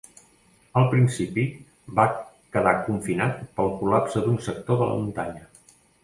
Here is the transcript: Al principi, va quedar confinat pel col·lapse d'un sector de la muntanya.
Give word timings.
Al 0.79 0.85
principi, 0.93 1.43
va 1.99 2.05
quedar 2.55 2.73
confinat 2.87 3.37
pel 3.59 3.69
col·lapse 3.81 4.23
d'un 4.25 4.39
sector 4.47 4.81
de 4.81 4.89
la 4.93 4.97
muntanya. 5.03 5.45